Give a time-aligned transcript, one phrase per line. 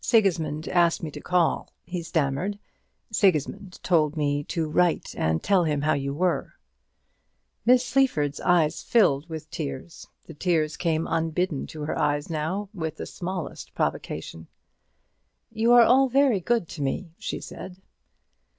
[0.00, 2.58] "Sigismund asked me to call," he stammered.
[3.10, 6.54] "Sigismund told me to write and tell him how you were."
[7.66, 10.08] Miss Sleaford's eyes filled with tears.
[10.24, 14.46] The tears came unbidden to her eyes now with the smallest provocation.
[15.50, 17.76] "You are all very good to me," she said.